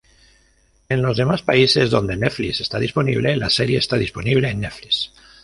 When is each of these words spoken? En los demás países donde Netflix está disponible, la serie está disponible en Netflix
En 0.89 1.03
los 1.03 1.15
demás 1.15 1.43
países 1.43 1.91
donde 1.91 2.17
Netflix 2.17 2.59
está 2.59 2.79
disponible, 2.79 3.37
la 3.37 3.51
serie 3.51 3.77
está 3.77 3.97
disponible 3.97 4.49
en 4.49 4.61
Netflix 4.61 5.11